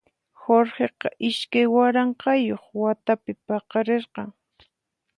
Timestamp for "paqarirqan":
3.45-4.29